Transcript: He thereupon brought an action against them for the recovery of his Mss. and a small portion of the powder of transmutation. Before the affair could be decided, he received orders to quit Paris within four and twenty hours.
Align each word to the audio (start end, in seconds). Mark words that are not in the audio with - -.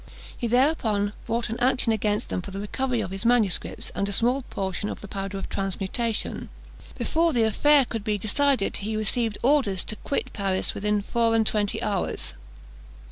He 0.35 0.47
thereupon 0.47 1.13
brought 1.27 1.49
an 1.51 1.59
action 1.59 1.91
against 1.91 2.29
them 2.29 2.41
for 2.41 2.49
the 2.49 2.59
recovery 2.59 3.01
of 3.01 3.11
his 3.11 3.23
Mss. 3.23 3.91
and 3.93 4.09
a 4.09 4.11
small 4.11 4.41
portion 4.49 4.89
of 4.89 4.99
the 4.99 5.07
powder 5.07 5.37
of 5.37 5.47
transmutation. 5.47 6.49
Before 6.97 7.31
the 7.33 7.43
affair 7.43 7.85
could 7.85 8.03
be 8.03 8.17
decided, 8.17 8.77
he 8.77 8.97
received 8.97 9.37
orders 9.43 9.83
to 9.83 9.95
quit 9.97 10.33
Paris 10.33 10.73
within 10.73 11.03
four 11.03 11.35
and 11.35 11.45
twenty 11.45 11.83
hours. 11.83 12.33